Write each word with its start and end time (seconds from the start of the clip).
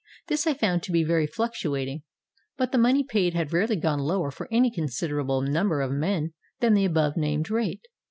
This 0.29 0.47
I 0.47 0.55
found 0.55 0.81
to 0.81 0.91
be 0.91 1.03
very 1.03 1.27
fluctuating, 1.27 2.01
but 2.57 2.71
the 2.71 2.79
money 2.79 3.03
paid 3.03 3.35
had 3.35 3.53
rarely 3.53 3.75
gone 3.75 3.99
lower 3.99 4.31
for 4.31 4.47
any 4.51 4.71
considerable 4.71 5.43
number 5.43 5.79
of 5.79 5.91
men 5.91 6.33
than 6.59 6.73
the 6.73 6.85
above 6.85 7.17
named 7.17 7.51
rate. 7.51 7.85